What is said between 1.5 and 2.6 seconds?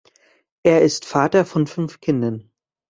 fünf Kindern.